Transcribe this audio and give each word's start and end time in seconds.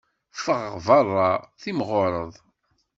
Ffeɣ 0.37 0.73
beṛṛa, 0.85 1.31
timɣureḍ. 1.61 2.33